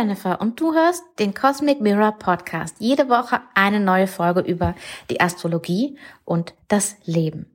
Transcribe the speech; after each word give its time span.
Jennifer 0.00 0.40
und 0.40 0.58
du 0.58 0.72
hörst 0.72 1.02
den 1.18 1.34
Cosmic 1.34 1.82
Mirror 1.82 2.12
Podcast. 2.12 2.76
Jede 2.78 3.10
Woche 3.10 3.42
eine 3.54 3.80
neue 3.80 4.06
Folge 4.06 4.40
über 4.40 4.74
die 5.10 5.20
Astrologie 5.20 5.98
und 6.24 6.54
das 6.68 6.96
Leben. 7.04 7.54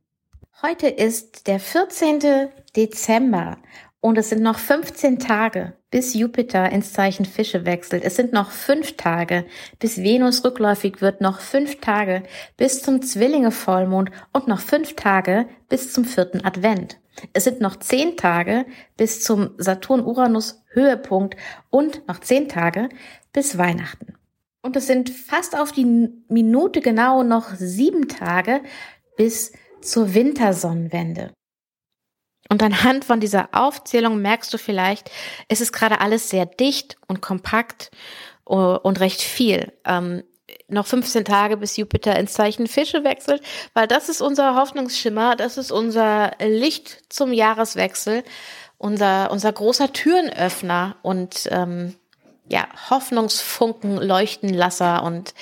Heute 0.61 0.87
ist 0.87 1.47
der 1.47 1.59
14. 1.59 2.49
Dezember 2.75 3.57
und 3.99 4.19
es 4.19 4.29
sind 4.29 4.43
noch 4.43 4.59
15 4.59 5.17
Tage, 5.17 5.73
bis 5.89 6.13
Jupiter 6.13 6.71
ins 6.71 6.93
Zeichen 6.93 7.25
Fische 7.25 7.65
wechselt. 7.65 8.03
Es 8.03 8.15
sind 8.15 8.31
noch 8.31 8.51
fünf 8.51 8.95
Tage, 8.95 9.45
bis 9.79 9.97
Venus 9.97 10.45
rückläufig 10.45 11.01
wird, 11.01 11.21
noch 11.21 11.39
fünf 11.39 11.81
Tage 11.81 12.21
bis 12.57 12.83
zum 12.83 13.01
Zwillinge 13.01 13.49
Vollmond 13.49 14.11
und 14.33 14.47
noch 14.47 14.59
fünf 14.59 14.95
Tage 14.95 15.47
bis 15.67 15.91
zum 15.91 16.05
vierten 16.05 16.45
Advent. 16.45 16.99
Es 17.33 17.43
sind 17.43 17.61
noch 17.61 17.77
zehn 17.77 18.17
Tage 18.17 18.65
bis 18.97 19.23
zum 19.23 19.51
Saturn-Uranus 19.57 20.63
Höhepunkt 20.69 21.37
und 21.69 22.07
noch 22.07 22.19
zehn 22.19 22.49
Tage 22.49 22.89
bis 23.33 23.57
Weihnachten. 23.57 24.15
Und 24.61 24.75
es 24.75 24.87
sind 24.87 25.09
fast 25.09 25.57
auf 25.57 25.71
die 25.71 26.09
Minute 26.27 26.81
genau 26.81 27.23
noch 27.23 27.53
sieben 27.55 28.07
Tage 28.07 28.61
bis 29.15 29.53
zur 29.81 30.13
Wintersonnenwende. 30.13 31.31
Und 32.49 32.61
anhand 32.61 33.05
von 33.05 33.19
dieser 33.19 33.49
Aufzählung 33.53 34.21
merkst 34.21 34.53
du 34.53 34.57
vielleicht, 34.57 35.09
es 35.47 35.61
ist 35.61 35.71
gerade 35.71 36.01
alles 36.01 36.29
sehr 36.29 36.45
dicht 36.45 36.97
und 37.07 37.21
kompakt 37.21 37.91
und 38.43 38.99
recht 38.99 39.21
viel. 39.21 39.73
Noch 40.67 40.87
15 40.87 41.25
Tage, 41.25 41.57
bis 41.57 41.77
Jupiter 41.77 42.17
ins 42.17 42.33
Zeichen 42.33 42.67
Fische 42.67 43.03
wechselt, 43.03 43.41
weil 43.73 43.87
das 43.87 44.09
ist 44.09 44.21
unser 44.21 44.55
Hoffnungsschimmer, 44.55 45.35
das 45.35 45.57
ist 45.57 45.71
unser 45.71 46.31
Licht 46.39 47.13
zum 47.13 47.33
Jahreswechsel, 47.33 48.23
unser, 48.77 49.31
unser 49.31 49.51
großer 49.51 49.93
Türenöffner 49.93 50.95
und 51.01 51.47
ähm, 51.51 51.95
ja, 52.47 52.67
Hoffnungsfunken, 52.89 53.97
Leuchtenlasser 53.97 55.03
und 55.03 55.33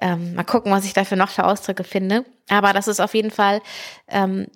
ähm, 0.00 0.34
mal 0.34 0.44
gucken, 0.44 0.70
was 0.70 0.84
ich 0.84 0.92
dafür 0.92 1.16
noch 1.16 1.30
für 1.30 1.44
Ausdrücke 1.44 1.84
finde. 1.84 2.24
Aber 2.48 2.72
das 2.72 2.88
ist 2.88 3.00
auf 3.00 3.14
jeden 3.14 3.30
Fall 3.30 3.60
ähm, 4.06 4.46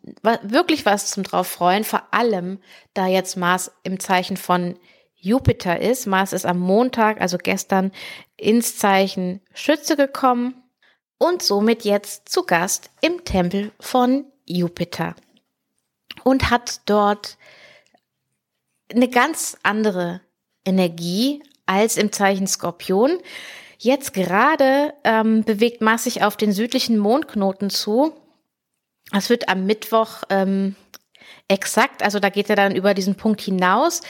wirklich 0.43 0.87
was 0.87 1.11
zum 1.11 1.25
drauf 1.25 1.49
freuen, 1.49 1.85
vor 1.85 2.03
allem 2.13 2.59
da 2.95 3.07
jetzt 3.07 3.37
Mars 3.37 3.73
im 3.83 3.99
Zeichen 3.99 4.37
von 4.37 4.77
Jupiter 5.23 5.81
ist. 5.81 6.07
Mars 6.07 6.33
ist 6.33 6.45
am 6.45 6.59
Montag, 6.59 7.21
also 7.21 7.39
gestern, 7.39 7.93
ins 8.37 8.77
Zeichen 8.77 9.41
Schütze 9.55 9.97
gekommen 9.97 10.55
und 11.17 11.43
somit 11.43 11.85
jetzt 11.85 12.29
zu 12.29 12.43
Gast 12.43 12.91
im 13.01 13.25
Tempel 13.25 13.71
von 13.79 14.25
Jupiter 14.45 15.15
und 16.25 16.51
hat 16.51 16.81
dort 16.87 17.39
eine 18.93 19.09
ganz 19.09 19.57
andere 19.63 20.21
Energie 20.65 21.43
als 21.67 21.97
im 21.97 22.11
Zeichen 22.11 22.49
Skorpion. 22.49 23.19
Jetzt 23.79 24.15
gerade 24.15 24.93
ähm, 25.05 25.45
bewegt 25.45 25.83
Mars 25.83 26.05
sich 26.05 26.25
auf 26.25 26.37
den 26.37 26.53
südlichen 26.53 26.99
Mondknoten 26.99 27.71
zu. 27.71 28.13
Das 29.13 29.31
wird 29.31 29.49
am 29.49 29.67
Mittwoch 29.67 30.25
ähm, 30.31 30.75
exakt, 31.47 32.03
also 32.03 32.19
da 32.19 32.29
geht 32.29 32.51
er 32.51 32.57
dann 32.57 32.75
über 32.75 32.95
diesen 32.95 33.15
Punkt 33.15 33.41
hinaus. 33.41 34.01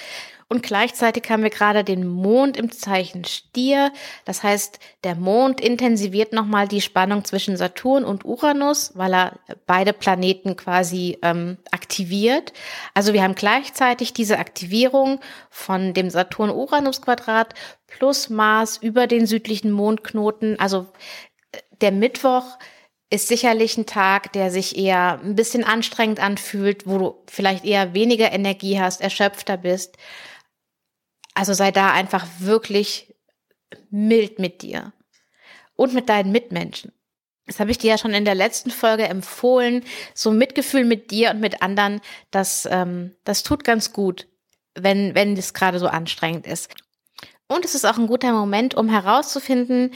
Und 0.53 0.63
gleichzeitig 0.63 1.31
haben 1.31 1.43
wir 1.43 1.49
gerade 1.49 1.83
den 1.83 2.07
Mond 2.07 2.59
im 2.59 2.71
Zeichen 2.71 3.25
Stier. 3.25 3.91
Das 4.27 4.43
heißt, 4.43 4.81
der 5.03 5.15
Mond 5.15 5.63
intensiviert 5.63 6.35
nochmal 6.35 6.69
die 6.69 6.83
Spannung 6.83 7.25
zwischen 7.25 7.57
Saturn 7.57 8.05
und 8.05 8.27
Uranus, 8.27 8.93
weil 8.95 9.15
er 9.15 9.39
beide 9.65 9.95
Planeten 9.95 10.55
quasi 10.57 11.17
ähm, 11.23 11.57
aktiviert. 11.71 12.53
Also 12.93 13.15
wir 13.15 13.23
haben 13.23 13.35
gleichzeitig 13.35 14.13
diese 14.13 14.39
Aktivierung 14.39 15.21
von 15.49 15.95
dem 15.95 16.11
Saturn-Uranus-Quadrat 16.11 17.55
plus 17.87 18.29
Mars 18.29 18.77
über 18.77 19.07
den 19.07 19.27
südlichen 19.27 19.71
Mondknoten. 19.71 20.61
Also 20.61 20.87
äh, 21.53 21.61
der 21.81 21.93
Mittwoch 21.93 22.59
ist 23.09 23.27
sicherlich 23.27 23.79
ein 23.79 23.87
Tag, 23.87 24.34
der 24.34 24.51
sich 24.51 24.77
eher 24.77 25.19
ein 25.25 25.34
bisschen 25.34 25.65
anstrengend 25.65 26.21
anfühlt, 26.21 26.87
wo 26.87 26.99
du 26.99 27.15
vielleicht 27.27 27.65
eher 27.65 27.95
weniger 27.95 28.33
Energie 28.33 28.79
hast, 28.79 29.01
erschöpfter 29.01 29.57
bist. 29.57 29.97
Also 31.34 31.54
sei 31.54 31.70
da 31.70 31.93
einfach 31.93 32.26
wirklich 32.38 33.15
mild 33.91 34.38
mit 34.38 34.62
dir 34.62 34.93
und 35.76 35.94
mit 35.94 36.09
deinen 36.09 36.32
Mitmenschen. 36.32 36.93
Das 37.47 37.59
habe 37.59 37.70
ich 37.70 37.78
dir 37.78 37.91
ja 37.91 37.98
schon 37.98 38.15
in 38.15 38.25
der 38.25 38.34
letzten 38.34 38.70
Folge 38.70 39.04
empfohlen. 39.04 39.84
So 40.15 40.31
Mitgefühl 40.31 40.84
mit 40.84 41.10
dir 41.10 41.31
und 41.31 41.41
mit 41.41 41.60
anderen, 41.60 42.00
das, 42.31 42.69
ähm, 42.71 43.16
das 43.25 43.42
tut 43.42 43.65
ganz 43.65 43.92
gut, 43.92 44.28
wenn, 44.75 45.15
wenn 45.15 45.37
es 45.37 45.53
gerade 45.53 45.78
so 45.78 45.88
anstrengend 45.88 46.47
ist. 46.47 46.72
Und 47.48 47.65
es 47.65 47.75
ist 47.75 47.84
auch 47.84 47.98
ein 47.98 48.06
guter 48.06 48.32
Moment, 48.32 48.75
um 48.75 48.88
herauszufinden, 48.88 49.92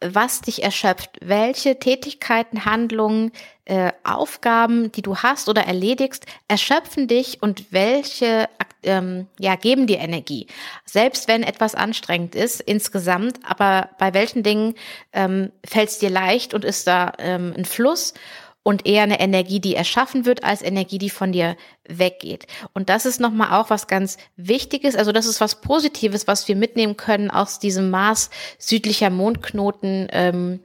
was 0.00 0.40
dich 0.40 0.62
erschöpft, 0.62 1.10
welche 1.20 1.78
Tätigkeiten, 1.78 2.64
Handlungen, 2.64 3.32
äh, 3.66 3.92
Aufgaben, 4.02 4.90
die 4.92 5.02
du 5.02 5.18
hast 5.18 5.48
oder 5.48 5.64
erledigst, 5.64 6.26
erschöpfen 6.48 7.06
dich 7.06 7.42
und 7.42 7.72
welche 7.72 8.48
ähm, 8.82 9.26
ja 9.38 9.56
geben 9.56 9.86
dir 9.86 9.98
Energie. 9.98 10.46
Selbst 10.84 11.28
wenn 11.28 11.42
etwas 11.42 11.74
anstrengend 11.74 12.34
ist 12.34 12.60
insgesamt, 12.60 13.38
aber 13.44 13.90
bei 13.98 14.14
welchen 14.14 14.42
Dingen 14.42 14.74
ähm, 15.12 15.52
fällt 15.64 15.90
es 15.90 15.98
dir 15.98 16.10
leicht 16.10 16.54
und 16.54 16.64
ist 16.64 16.86
da 16.86 17.12
ähm, 17.18 17.54
ein 17.56 17.64
Fluss 17.64 18.14
und 18.62 18.86
eher 18.86 19.04
eine 19.04 19.20
Energie, 19.20 19.60
die 19.60 19.74
erschaffen 19.74 20.26
wird, 20.26 20.44
als 20.44 20.62
Energie, 20.62 20.98
die 20.98 21.10
von 21.10 21.32
dir 21.32 21.56
weggeht. 21.88 22.46
Und 22.74 22.88
das 22.88 23.06
ist 23.06 23.20
nochmal 23.20 23.58
auch 23.58 23.70
was 23.70 23.86
ganz 23.86 24.18
Wichtiges. 24.36 24.96
Also 24.96 25.12
das 25.12 25.26
ist 25.26 25.40
was 25.40 25.60
Positives, 25.60 26.26
was 26.26 26.46
wir 26.46 26.56
mitnehmen 26.56 26.96
können 26.96 27.30
aus 27.30 27.58
diesem 27.58 27.90
Mars 27.90 28.30
südlicher 28.58 29.10
Mondknoten 29.10 30.08
ähm, 30.12 30.60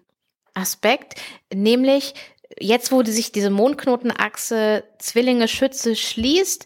Aspekt, 0.53 1.15
nämlich 1.53 2.13
jetzt, 2.59 2.91
wo 2.91 3.03
sich 3.03 3.31
diese 3.31 3.49
Mondknotenachse 3.49 4.83
Zwillinge 4.99 5.47
Schütze 5.47 5.95
schließt, 5.95 6.65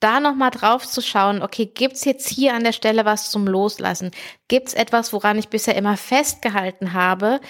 da 0.00 0.20
nochmal 0.20 0.50
drauf 0.50 0.86
zu 0.86 1.00
schauen, 1.00 1.42
okay, 1.42 1.66
gibt's 1.66 2.04
jetzt 2.04 2.28
hier 2.28 2.54
an 2.54 2.62
der 2.64 2.72
Stelle 2.72 3.04
was 3.04 3.30
zum 3.30 3.46
Loslassen? 3.46 4.10
Gibt's 4.48 4.74
etwas, 4.74 5.12
woran 5.12 5.38
ich 5.38 5.48
bisher 5.48 5.76
immer 5.76 5.96
festgehalten 5.96 6.92
habe, 6.92 7.40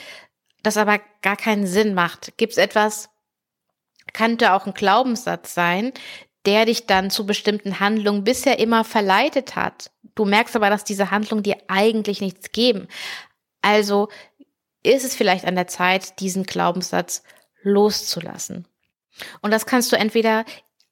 das 0.63 0.77
aber 0.77 1.01
gar 1.21 1.37
keinen 1.37 1.67
Sinn 1.67 1.95
macht? 1.95 2.37
Gibt's 2.37 2.57
etwas, 2.57 3.11
könnte 4.15 4.55
auch 4.55 4.67
ein 4.67 4.73
Glaubenssatz 4.73 5.53
sein, 5.53 5.93
der 6.47 6.67
dich 6.67 6.87
dann 6.87 7.11
zu 7.11 7.27
bestimmten 7.27 7.81
Handlungen 7.81 8.25
bisher 8.25 8.59
immer 8.59 8.85
verleitet 8.85 9.57
hat. 9.57 9.91
Du 10.15 10.25
merkst 10.25 10.57
aber, 10.57 10.71
dass 10.71 10.85
diese 10.85 11.11
Handlungen 11.11 11.43
dir 11.43 11.57
eigentlich 11.69 12.21
nichts 12.21 12.53
geben. 12.53 12.89
Also 13.63 14.09
ist 14.83 15.05
es 15.05 15.15
vielleicht 15.15 15.45
an 15.45 15.57
der 15.57 15.67
Zeit, 15.67 16.21
diesen 16.21 16.45
Glaubenssatz 16.45 17.23
loszulassen. 17.63 18.69
Und 19.41 19.51
das 19.51 19.67
kannst 19.67 19.91
du 19.93 19.97
entweder 19.97 20.45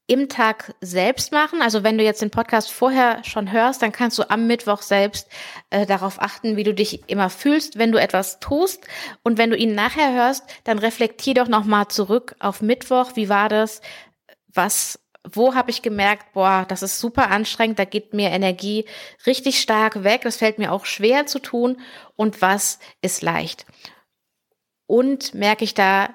im 0.07 0.29
Tag 0.29 0.75
selbst 0.81 1.33
machen. 1.33 1.63
Also 1.63 1.85
wenn 1.85 1.97
du 1.97 2.05
jetzt 2.05 2.23
den 2.23 2.31
Podcast 2.31 2.71
vorher 2.71 3.23
schon 3.25 3.53
hörst, 3.53 3.83
dann 3.83 3.93
kannst 3.93 4.19
du 4.19 4.29
am 4.29 4.47
Mittwoch 4.47 4.83
selbst 4.83 5.29
äh, 5.71 5.87
darauf 5.87 6.21
achten, 6.21 6.57
wie 6.57 6.65
du 6.65 6.75
dich 6.75 7.09
immer 7.09 7.31
fühlst, 7.31 7.79
wenn 7.79 7.93
du 7.93 7.99
etwas 7.99 8.41
tust. 8.41 8.87
Und 9.23 9.39
wenn 9.39 9.51
du 9.51 9.57
ihn 9.57 9.75
nachher 9.75 10.13
hörst, 10.13 10.45
dann 10.65 10.79
reflektier 10.79 11.35
doch 11.35 11.49
nochmal 11.49 11.89
zurück 11.89 12.35
auf 12.41 12.63
Mittwoch. 12.63 13.13
Wie 13.15 13.29
war 13.29 13.49
das? 13.49 13.81
Was, 14.53 14.99
wo 15.31 15.55
habe 15.55 15.71
ich 15.71 15.83
gemerkt, 15.83 16.33
boah, 16.33 16.67
das 16.69 16.83
ist 16.83 16.99
super 16.99 17.31
anstrengend, 17.31 17.79
da 17.79 17.85
geht 17.85 18.13
mir 18.13 18.31
Energie 18.31 18.87
richtig 19.25 19.61
stark 19.61 20.03
weg. 20.03 20.23
Das 20.23 20.37
fällt 20.37 20.59
mir 20.59 20.73
auch 20.73 20.85
schwer 20.85 21.27
zu 21.27 21.39
tun. 21.39 21.81
Und 22.17 22.43
was 22.43 22.81
ist 23.03 23.23
leicht? 23.23 23.67
Und 24.87 25.33
merke 25.33 25.65
ich 25.65 25.75
da 25.75 26.11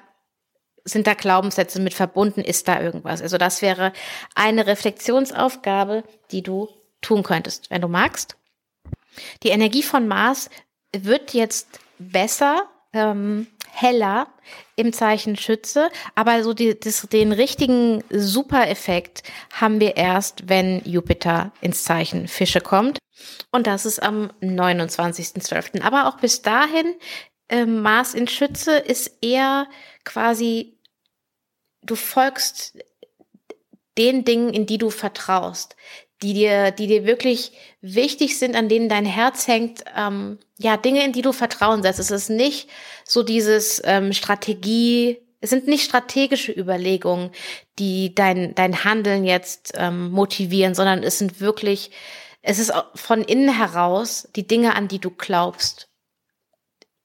sind 0.88 1.08
da 1.08 1.14
Glaubenssätze 1.14 1.80
mit 1.80 1.94
verbunden? 1.94 2.42
Ist 2.42 2.68
da 2.68 2.82
irgendwas? 2.82 3.22
Also 3.22 3.38
das 3.38 3.62
wäre 3.62 3.94
eine 4.36 4.68
Reflexionsaufgabe, 4.68 6.04
die 6.32 6.42
du 6.42 6.70
tun 7.02 7.24
könntest, 7.24 7.70
wenn 7.70 7.82
du 7.82 7.88
magst. 7.88 8.38
Die 9.44 9.50
Energie 9.50 9.84
von 9.84 10.08
Mars 10.08 10.50
wird 10.92 11.34
jetzt 11.34 11.80
besser, 12.00 12.64
ähm, 12.94 13.48
heller 13.72 14.28
im 14.76 14.94
Zeichen 14.94 15.36
Schütze, 15.36 15.90
aber 16.16 16.44
so 16.44 16.54
die, 16.54 16.80
das, 16.80 17.08
den 17.12 17.32
richtigen 17.32 18.04
Super-Effekt 18.10 19.24
haben 19.54 19.80
wir 19.80 19.98
erst, 19.98 20.50
wenn 20.50 20.82
Jupiter 20.84 21.52
ins 21.62 21.84
Zeichen 21.84 22.28
Fische 22.28 22.62
kommt. 22.62 22.98
Und 23.52 23.68
das 23.68 23.86
ist 23.86 24.02
am 24.02 24.32
29.12. 24.42 25.82
Aber 25.82 26.08
auch 26.08 26.18
bis 26.18 26.42
dahin, 26.42 26.96
äh, 27.50 27.66
Mars 27.66 28.14
in 28.14 28.28
Schütze 28.28 28.78
ist 28.78 29.18
eher 29.22 29.68
quasi 30.04 30.77
du 31.88 31.96
folgst 31.96 32.78
den 33.98 34.24
Dingen, 34.26 34.54
in 34.54 34.66
die 34.68 34.78
du 34.78 34.90
vertraust, 34.92 35.76
die 36.22 36.34
dir, 36.34 36.72
die 36.72 36.88
dir 36.88 37.06
wirklich 37.06 37.52
wichtig 37.82 38.38
sind, 38.38 38.56
an 38.56 38.70
denen 38.70 38.90
dein 38.90 39.06
Herz 39.06 39.48
hängt, 39.48 39.84
ähm, 39.96 40.38
ja, 40.60 40.78
Dinge, 40.78 41.04
in 41.04 41.14
die 41.14 41.22
du 41.22 41.32
Vertrauen 41.32 41.82
setzt. 41.82 42.00
Es 42.00 42.12
ist 42.12 42.30
nicht 42.30 42.70
so 43.04 43.24
dieses 43.24 43.82
ähm, 43.86 44.14
Strategie, 44.14 45.20
es 45.40 45.50
sind 45.50 45.68
nicht 45.68 45.84
strategische 45.84 46.52
Überlegungen, 46.52 47.32
die 47.80 48.14
dein, 48.14 48.56
dein 48.56 48.84
Handeln 48.84 49.24
jetzt 49.26 49.74
ähm, 49.76 50.12
motivieren, 50.12 50.76
sondern 50.76 51.04
es 51.04 51.18
sind 51.18 51.40
wirklich 51.40 51.92
es 52.48 52.60
ist 52.60 52.72
von 52.96 53.24
innen 53.24 53.54
heraus 53.54 54.30
die 54.38 54.48
Dinge, 54.48 54.76
an 54.76 54.88
die 54.88 55.00
du 55.00 55.12
glaubst. 55.12 55.90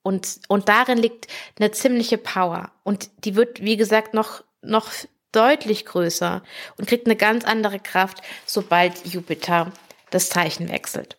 Und, 0.02 0.40
und 0.46 0.68
darin 0.68 0.98
liegt 0.98 1.26
eine 1.58 1.72
ziemliche 1.72 2.16
Power. 2.16 2.70
Und 2.84 3.10
die 3.24 3.34
wird, 3.34 3.60
wie 3.60 3.76
gesagt, 3.76 4.14
noch, 4.14 4.44
noch 4.62 4.90
deutlich 5.32 5.86
größer 5.86 6.42
und 6.76 6.88
kriegt 6.88 7.06
eine 7.06 7.16
ganz 7.16 7.44
andere 7.44 7.80
Kraft, 7.80 8.22
sobald 8.46 9.06
Jupiter 9.06 9.72
das 10.10 10.28
Zeichen 10.28 10.68
wechselt. 10.68 11.16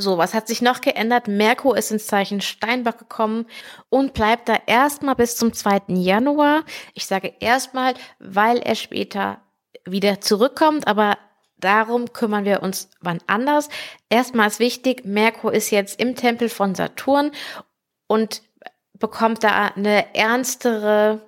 So, 0.00 0.16
was 0.16 0.32
hat 0.32 0.46
sich 0.46 0.62
noch 0.62 0.80
geändert? 0.80 1.26
Merkur 1.26 1.76
ist 1.76 1.90
ins 1.90 2.06
Zeichen 2.06 2.40
Steinbock 2.40 2.98
gekommen 2.98 3.46
und 3.88 4.14
bleibt 4.14 4.48
da 4.48 4.56
erstmal 4.66 5.16
bis 5.16 5.36
zum 5.36 5.52
2. 5.52 5.82
Januar. 5.88 6.62
Ich 6.94 7.06
sage 7.06 7.34
erstmal, 7.40 7.94
weil 8.20 8.58
er 8.58 8.76
später 8.76 9.40
wieder 9.84 10.20
zurückkommt, 10.20 10.86
aber 10.86 11.18
darum 11.56 12.12
kümmern 12.12 12.44
wir 12.44 12.62
uns 12.62 12.90
wann 13.00 13.18
anders. 13.26 13.68
Erstmal 14.08 14.46
ist 14.46 14.60
wichtig, 14.60 15.04
Merkur 15.04 15.52
ist 15.52 15.70
jetzt 15.70 16.00
im 16.00 16.14
Tempel 16.14 16.48
von 16.48 16.76
Saturn 16.76 17.32
und 18.06 18.42
bekommt 18.94 19.42
da 19.42 19.72
eine 19.74 20.14
ernstere, 20.14 21.27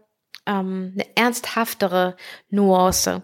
ähm, 0.51 0.93
eine 0.95 1.07
ernsthaftere 1.17 2.17
Nuance. 2.51 3.23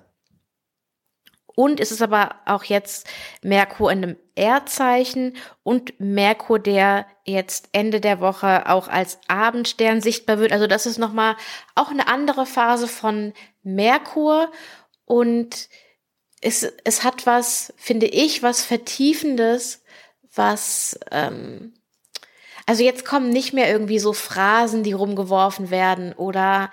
Und 1.57 1.81
es 1.81 1.91
ist 1.91 2.03
aber 2.03 2.37
auch 2.45 2.65
jetzt 2.65 3.09
Merkur 3.43 3.91
in 3.91 4.03
einem 4.03 4.17
Erdzeichen 4.35 5.37
und 5.63 5.99
Merkur, 5.99 6.59
der 6.59 7.07
jetzt 7.25 7.71
Ende 7.73 8.01
der 8.01 8.21
Woche 8.21 8.69
auch 8.69 8.89
als 8.89 9.19
Abendstern 9.27 10.03
sichtbar 10.03 10.39
wird. 10.39 10.53
Also 10.53 10.67
das 10.67 10.85
ist 10.85 10.99
nochmal 10.99 11.35
auch 11.75 11.91
eine 11.91 12.09
andere 12.09 12.45
Phase 12.45 12.87
von 12.89 13.33
Merkur 13.63 14.53
und 15.07 15.71
es, 16.43 16.63
es 16.85 17.03
hat 17.03 17.25
was, 17.25 17.73
finde 17.79 18.07
ich, 18.07 18.43
was 18.43 18.63
Vertiefendes, 18.63 19.83
was, 20.35 21.01
ähm, 21.11 21.73
also 22.67 22.83
jetzt 22.83 23.07
kommen 23.07 23.31
nicht 23.31 23.55
mehr 23.55 23.71
irgendwie 23.71 23.99
so 23.99 24.13
Phrasen, 24.13 24.83
die 24.83 24.93
rumgeworfen 24.93 25.71
werden 25.71 26.13
oder 26.13 26.71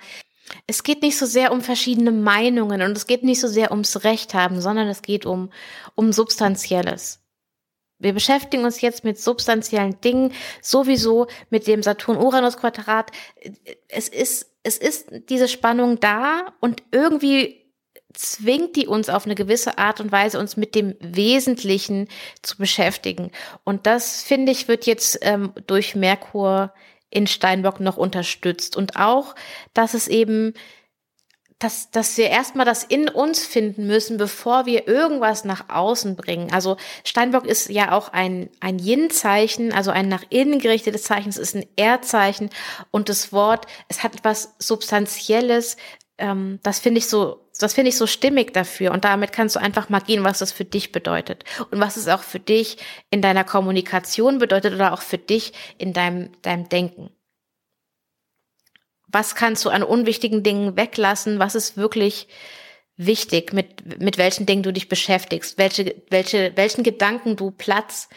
es 0.66 0.82
geht 0.82 1.02
nicht 1.02 1.18
so 1.18 1.26
sehr 1.26 1.52
um 1.52 1.60
verschiedene 1.60 2.12
Meinungen 2.12 2.82
und 2.82 2.96
es 2.96 3.06
geht 3.06 3.22
nicht 3.22 3.40
so 3.40 3.48
sehr 3.48 3.70
ums 3.70 4.04
Recht 4.04 4.34
haben, 4.34 4.60
sondern 4.60 4.88
es 4.88 5.02
geht 5.02 5.26
um, 5.26 5.50
um 5.94 6.12
Substanzielles. 6.12 7.20
Wir 7.98 8.12
beschäftigen 8.12 8.64
uns 8.64 8.80
jetzt 8.80 9.04
mit 9.04 9.18
substanziellen 9.18 10.00
Dingen, 10.00 10.32
sowieso 10.60 11.26
mit 11.48 11.66
dem 11.66 11.82
Saturn-Uranus-Quadrat. 11.82 13.12
Es 13.88 14.08
ist, 14.08 14.50
es 14.62 14.78
ist 14.78 15.08
diese 15.28 15.48
Spannung 15.48 16.00
da 16.00 16.52
und 16.60 16.82
irgendwie 16.90 17.64
zwingt 18.12 18.76
die 18.76 18.86
uns 18.86 19.08
auf 19.08 19.26
eine 19.26 19.34
gewisse 19.34 19.78
Art 19.78 20.00
und 20.00 20.12
Weise, 20.12 20.38
uns 20.38 20.56
mit 20.56 20.74
dem 20.74 20.94
Wesentlichen 21.00 22.08
zu 22.42 22.56
beschäftigen. 22.56 23.30
Und 23.64 23.86
das, 23.86 24.22
finde 24.22 24.52
ich, 24.52 24.68
wird 24.68 24.86
jetzt 24.86 25.18
ähm, 25.22 25.52
durch 25.66 25.94
Merkur 25.94 26.72
in 27.14 27.26
Steinbock 27.26 27.80
noch 27.80 27.96
unterstützt. 27.96 28.76
Und 28.76 28.96
auch, 28.96 29.34
dass 29.72 29.94
es 29.94 30.08
eben, 30.08 30.52
dass, 31.58 31.90
dass 31.90 32.18
wir 32.18 32.28
erstmal 32.28 32.66
das 32.66 32.84
in 32.84 33.08
uns 33.08 33.46
finden 33.46 33.86
müssen, 33.86 34.18
bevor 34.18 34.66
wir 34.66 34.88
irgendwas 34.88 35.44
nach 35.44 35.68
außen 35.68 36.16
bringen. 36.16 36.52
Also 36.52 36.76
Steinbock 37.04 37.46
ist 37.46 37.70
ja 37.70 37.92
auch 37.92 38.08
ein, 38.12 38.50
ein 38.60 38.78
Yin-Zeichen, 38.78 39.72
also 39.72 39.90
ein 39.90 40.08
nach 40.08 40.24
innen 40.28 40.58
gerichtetes 40.58 41.04
Zeichen. 41.04 41.28
Es 41.28 41.38
ist 41.38 41.54
ein 41.54 41.66
Erdzeichen. 41.76 42.50
Und 42.90 43.08
das 43.08 43.32
Wort, 43.32 43.66
es 43.88 44.02
hat 44.02 44.14
etwas 44.16 44.54
Substanzielles. 44.58 45.76
Ähm, 46.18 46.58
das 46.62 46.80
finde 46.80 46.98
ich 46.98 47.06
so 47.06 47.43
das 47.58 47.74
finde 47.74 47.90
ich 47.90 47.96
so 47.96 48.06
stimmig 48.06 48.52
dafür. 48.52 48.90
Und 48.92 49.04
damit 49.04 49.32
kannst 49.32 49.54
du 49.54 49.60
einfach 49.60 49.88
mal 49.88 50.00
gehen, 50.00 50.24
was 50.24 50.40
das 50.40 50.52
für 50.52 50.64
dich 50.64 50.92
bedeutet. 50.92 51.44
Und 51.70 51.80
was 51.80 51.96
es 51.96 52.08
auch 52.08 52.22
für 52.22 52.40
dich 52.40 52.78
in 53.10 53.22
deiner 53.22 53.44
Kommunikation 53.44 54.38
bedeutet 54.38 54.74
oder 54.74 54.92
auch 54.92 55.02
für 55.02 55.18
dich 55.18 55.52
in 55.78 55.92
deinem, 55.92 56.30
deinem 56.42 56.68
Denken. 56.68 57.10
Was 59.06 59.36
kannst 59.36 59.64
du 59.64 59.70
an 59.70 59.84
unwichtigen 59.84 60.42
Dingen 60.42 60.76
weglassen? 60.76 61.38
Was 61.38 61.54
ist 61.54 61.76
wirklich 61.76 62.26
wichtig, 62.96 63.52
mit, 63.52 64.00
mit 64.00 64.18
welchen 64.18 64.46
Dingen 64.46 64.64
du 64.64 64.72
dich 64.72 64.88
beschäftigst? 64.88 65.56
Welche, 65.56 66.02
welche, 66.10 66.56
welchen 66.56 66.82
Gedanken 66.82 67.36
du 67.36 67.52
Platz 67.52 68.08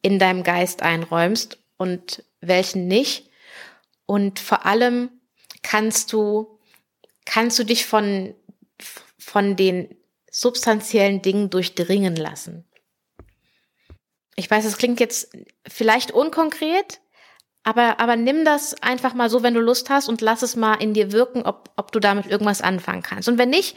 in 0.00 0.18
deinem 0.18 0.42
Geist 0.42 0.80
einräumst 0.82 1.58
und 1.76 2.24
welchen 2.40 2.88
nicht? 2.88 3.28
Und 4.06 4.38
vor 4.38 4.64
allem 4.64 5.10
kannst 5.62 6.14
du, 6.14 6.58
kannst 7.26 7.58
du 7.58 7.64
dich 7.64 7.84
von 7.84 8.34
von 9.18 9.56
den 9.56 9.96
substanziellen 10.30 11.22
Dingen 11.22 11.50
durchdringen 11.50 12.16
lassen. 12.16 12.64
Ich 14.36 14.50
weiß, 14.50 14.64
es 14.66 14.76
klingt 14.76 15.00
jetzt 15.00 15.32
vielleicht 15.66 16.10
unkonkret, 16.10 17.00
aber, 17.62 17.98
aber 17.98 18.16
nimm 18.16 18.44
das 18.44 18.80
einfach 18.82 19.14
mal 19.14 19.30
so, 19.30 19.42
wenn 19.42 19.54
du 19.54 19.60
Lust 19.60 19.90
hast 19.90 20.08
und 20.08 20.20
lass 20.20 20.42
es 20.42 20.54
mal 20.54 20.74
in 20.74 20.94
dir 20.94 21.10
wirken, 21.10 21.42
ob, 21.42 21.70
ob 21.76 21.90
du 21.90 22.00
damit 22.00 22.26
irgendwas 22.26 22.60
anfangen 22.60 23.02
kannst. 23.02 23.28
Und 23.28 23.38
wenn 23.38 23.50
nicht, 23.50 23.76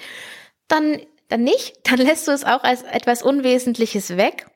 dann, 0.68 1.02
dann 1.30 1.44
nicht, 1.44 1.80
dann 1.90 1.98
lässt 1.98 2.28
du 2.28 2.32
es 2.32 2.44
auch 2.44 2.64
als 2.64 2.84
etwas 2.84 3.24
Unwesentliches 3.24 4.18
weg 4.18 4.48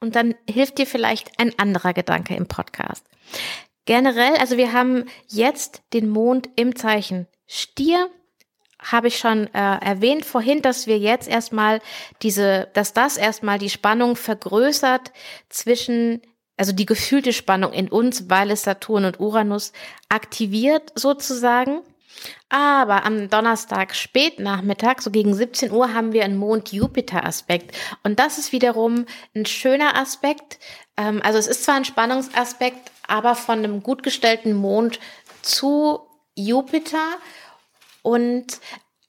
und 0.00 0.16
dann 0.16 0.34
hilft 0.48 0.78
dir 0.78 0.86
vielleicht 0.86 1.38
ein 1.38 1.56
anderer 1.58 1.92
Gedanke 1.92 2.34
im 2.34 2.46
Podcast. 2.46 3.06
Generell, 3.84 4.36
also 4.36 4.56
wir 4.56 4.72
haben 4.72 5.04
jetzt 5.28 5.82
den 5.92 6.08
Mond 6.08 6.48
im 6.56 6.76
Zeichen 6.76 7.26
Stier 7.46 8.10
habe 8.82 9.08
ich 9.08 9.18
schon 9.18 9.46
äh, 9.54 9.78
erwähnt 9.78 10.24
vorhin, 10.24 10.62
dass 10.62 10.86
wir 10.86 10.98
jetzt 10.98 11.28
erstmal 11.28 11.80
diese, 12.22 12.68
dass 12.74 12.92
das 12.92 13.16
erstmal 13.16 13.58
die 13.58 13.70
Spannung 13.70 14.16
vergrößert 14.16 15.12
zwischen, 15.48 16.20
also 16.56 16.72
die 16.72 16.86
gefühlte 16.86 17.32
Spannung 17.32 17.72
in 17.72 17.88
uns, 17.88 18.28
weil 18.28 18.50
es 18.50 18.62
Saturn 18.62 19.04
und 19.04 19.20
Uranus 19.20 19.72
aktiviert 20.08 20.92
sozusagen. 20.94 21.80
Aber 22.48 23.04
am 23.04 23.30
Donnerstag 23.30 23.94
spätnachmittag, 23.94 25.00
so 25.00 25.10
gegen 25.10 25.34
17 25.34 25.70
Uhr, 25.72 25.94
haben 25.94 26.12
wir 26.12 26.24
einen 26.24 26.36
Mond-Jupiter-Aspekt. 26.36 27.74
Und 28.02 28.18
das 28.18 28.38
ist 28.38 28.52
wiederum 28.52 29.06
ein 29.34 29.46
schöner 29.46 29.96
Aspekt. 29.96 30.58
Ähm, 30.96 31.20
also 31.24 31.38
es 31.38 31.46
ist 31.46 31.64
zwar 31.64 31.76
ein 31.76 31.84
Spannungsaspekt, 31.84 32.90
aber 33.06 33.34
von 33.34 33.58
einem 33.58 33.82
gut 33.82 34.02
gestellten 34.02 34.52
Mond 34.54 35.00
zu 35.40 36.00
Jupiter. 36.34 37.16
Und 38.02 38.60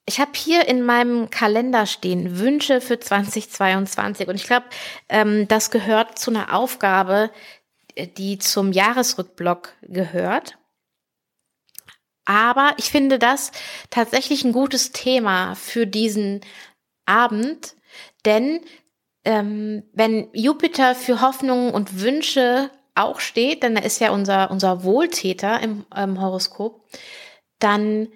ich 0.06 0.20
habe 0.20 0.32
hier 0.36 0.68
in 0.68 0.84
meinem 0.84 1.30
Kalender 1.30 1.86
stehen 1.86 2.38
Wünsche 2.40 2.82
für 2.82 3.00
2022 3.00 4.28
und 4.28 4.36
ich 4.36 4.44
glaube, 4.44 4.66
ähm, 5.10 5.48
das 5.48 5.72
gehört 5.72 6.20
zu 6.20 6.32
einer 6.32 6.54
Aufgabe, 6.54 7.32
die 8.18 8.38
zum 8.38 8.72
Jahresrückblock 8.72 9.74
gehört. 9.82 10.58
Aber 12.26 12.74
ich 12.78 12.86
finde 12.86 13.20
das 13.20 13.52
tatsächlich 13.90 14.44
ein 14.44 14.54
gutes 14.54 14.92
Thema 14.92 15.56
für 15.56 15.86
diesen 15.86 16.42
Abend, 17.06 17.76
denn 18.26 18.62
ähm, 19.26 19.84
wenn 19.94 20.30
Jupiter 20.34 20.96
für 20.96 21.22
Hoffnungen 21.22 21.74
und 21.74 22.02
Wünsche 22.02 22.70
auch 22.96 23.20
steht, 23.20 23.64
denn 23.64 23.76
er 23.76 23.86
ist 23.86 24.00
ja 24.00 24.12
unser, 24.12 24.52
unser 24.52 24.84
Wohltäter 24.84 25.62
im, 25.62 25.86
im 25.96 26.22
Horoskop, 26.22 26.86
dann 27.60 28.10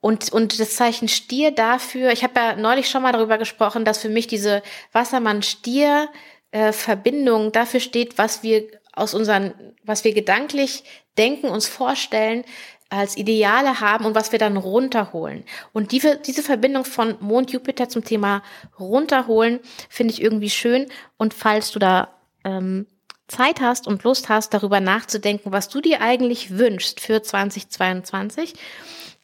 und, 0.00 0.32
und 0.32 0.58
das 0.58 0.76
Zeichen 0.76 1.08
Stier 1.08 1.50
dafür, 1.50 2.12
ich 2.12 2.22
habe 2.22 2.32
ja 2.36 2.56
neulich 2.56 2.88
schon 2.88 3.02
mal 3.02 3.12
darüber 3.12 3.36
gesprochen, 3.36 3.84
dass 3.84 3.98
für 3.98 4.08
mich 4.08 4.26
diese 4.26 4.62
Wassermann-Stier-Verbindung 4.92 7.52
dafür 7.52 7.80
steht, 7.80 8.16
was 8.16 8.42
wir 8.42 8.66
aus 8.92 9.12
unseren, 9.14 9.52
was 9.84 10.04
wir 10.04 10.14
gedanklich 10.14 10.84
denken, 11.18 11.48
uns 11.48 11.66
vorstellen, 11.66 12.44
als 12.88 13.16
Ideale 13.16 13.80
haben 13.80 14.04
und 14.04 14.14
was 14.16 14.32
wir 14.32 14.40
dann 14.40 14.56
runterholen. 14.56 15.44
Und 15.72 15.92
diese, 15.92 16.16
diese 16.16 16.42
Verbindung 16.42 16.84
von 16.84 17.16
Mond 17.20 17.52
Jupiter 17.52 17.88
zum 17.88 18.04
Thema 18.04 18.42
runterholen 18.78 19.60
finde 19.88 20.12
ich 20.12 20.20
irgendwie 20.20 20.50
schön. 20.50 20.88
Und 21.16 21.32
falls 21.32 21.70
du 21.70 21.78
da 21.78 22.08
ähm, 22.44 22.88
Zeit 23.28 23.60
hast 23.60 23.86
und 23.86 24.02
Lust 24.02 24.28
hast, 24.28 24.52
darüber 24.54 24.80
nachzudenken, 24.80 25.52
was 25.52 25.68
du 25.68 25.80
dir 25.80 26.00
eigentlich 26.00 26.58
wünschst 26.58 26.98
für 26.98 27.22
2022, 27.22 28.54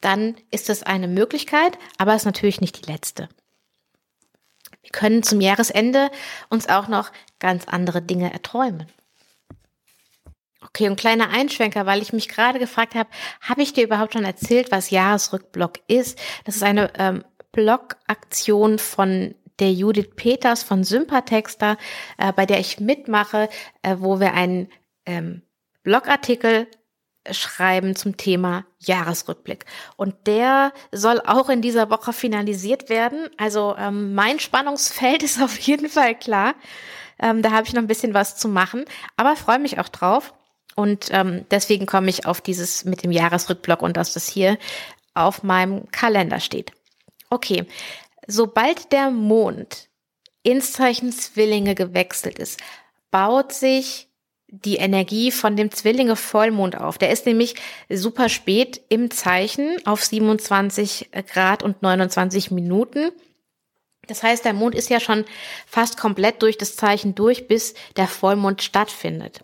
dann 0.00 0.36
ist 0.50 0.68
das 0.68 0.82
eine 0.82 1.08
Möglichkeit, 1.08 1.78
aber 1.98 2.14
ist 2.14 2.24
natürlich 2.24 2.60
nicht 2.60 2.84
die 2.86 2.90
letzte. 2.90 3.28
Wir 4.82 4.90
können 4.92 5.22
zum 5.22 5.40
Jahresende 5.40 6.10
uns 6.48 6.68
auch 6.68 6.88
noch 6.88 7.10
ganz 7.38 7.66
andere 7.66 8.02
Dinge 8.02 8.32
erträumen. 8.32 8.86
Okay, 10.62 10.88
und 10.88 10.96
kleiner 10.96 11.30
Einschwenker, 11.30 11.86
weil 11.86 12.02
ich 12.02 12.12
mich 12.12 12.28
gerade 12.28 12.58
gefragt 12.58 12.94
habe, 12.94 13.08
habe 13.40 13.62
ich 13.62 13.72
dir 13.72 13.84
überhaupt 13.84 14.12
schon 14.12 14.24
erzählt, 14.24 14.70
was 14.70 14.90
Jahresrückblock 14.90 15.80
ist? 15.88 16.18
Das 16.44 16.56
ist 16.56 16.62
eine 16.62 16.92
ähm, 16.98 17.24
Blogaktion 17.52 18.78
von 18.78 19.34
der 19.58 19.72
Judith 19.72 20.10
Peters 20.16 20.62
von 20.62 20.84
Sympatexter, 20.84 21.78
äh, 22.18 22.32
bei 22.32 22.46
der 22.46 22.60
ich 22.60 22.78
mitmache, 22.80 23.48
äh, 23.82 23.96
wo 23.98 24.20
wir 24.20 24.34
einen 24.34 24.68
ähm, 25.06 25.42
Blogartikel 25.82 26.66
schreiben 27.32 27.96
zum 27.96 28.16
Thema 28.16 28.64
Jahresrückblick. 28.78 29.64
Und 29.96 30.14
der 30.26 30.72
soll 30.92 31.20
auch 31.20 31.48
in 31.48 31.62
dieser 31.62 31.90
Woche 31.90 32.12
finalisiert 32.12 32.88
werden. 32.88 33.28
Also 33.36 33.74
ähm, 33.78 34.14
mein 34.14 34.38
Spannungsfeld 34.38 35.22
ist 35.24 35.42
auf 35.42 35.58
jeden 35.58 35.88
Fall 35.88 36.14
klar. 36.14 36.54
Ähm, 37.18 37.42
da 37.42 37.50
habe 37.52 37.66
ich 37.66 37.72
noch 37.72 37.82
ein 37.82 37.86
bisschen 37.88 38.14
was 38.14 38.36
zu 38.36 38.48
machen, 38.48 38.84
aber 39.16 39.36
freue 39.36 39.58
mich 39.58 39.78
auch 39.78 39.88
drauf. 39.88 40.34
Und 40.74 41.08
ähm, 41.10 41.46
deswegen 41.50 41.86
komme 41.86 42.10
ich 42.10 42.26
auf 42.26 42.42
dieses 42.42 42.84
mit 42.84 43.02
dem 43.02 43.10
Jahresrückblock 43.10 43.80
und 43.80 43.96
dass 43.96 44.12
das 44.12 44.28
hier 44.28 44.58
auf 45.14 45.42
meinem 45.42 45.90
Kalender 45.90 46.40
steht. 46.40 46.72
Okay, 47.30 47.66
sobald 48.26 48.92
der 48.92 49.10
Mond 49.10 49.88
ins 50.42 50.72
Zeichen 50.72 51.12
Zwillinge 51.12 51.74
gewechselt 51.74 52.38
ist, 52.38 52.60
baut 53.10 53.52
sich 53.52 54.05
die 54.64 54.76
Energie 54.76 55.30
von 55.30 55.56
dem 55.56 55.70
Zwillinge 55.70 56.16
Vollmond 56.16 56.78
auf. 56.78 56.98
Der 56.98 57.10
ist 57.10 57.26
nämlich 57.26 57.54
super 57.90 58.28
spät 58.28 58.80
im 58.88 59.10
Zeichen 59.10 59.76
auf 59.84 60.04
27 60.04 61.10
Grad 61.32 61.62
und 61.62 61.82
29 61.82 62.50
Minuten. 62.50 63.10
Das 64.06 64.22
heißt, 64.22 64.44
der 64.44 64.52
Mond 64.52 64.74
ist 64.74 64.88
ja 64.88 65.00
schon 65.00 65.24
fast 65.66 65.96
komplett 65.98 66.42
durch 66.42 66.58
das 66.58 66.76
Zeichen 66.76 67.14
durch, 67.14 67.48
bis 67.48 67.74
der 67.96 68.06
Vollmond 68.06 68.62
stattfindet. 68.62 69.40